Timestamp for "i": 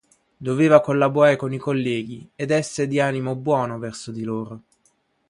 1.53-1.59